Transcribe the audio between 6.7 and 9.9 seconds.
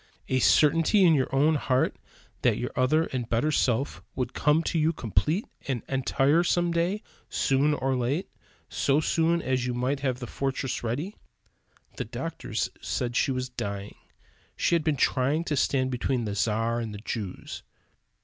day, soon or late, so soon as you